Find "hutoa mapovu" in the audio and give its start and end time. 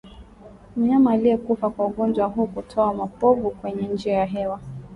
2.45-3.51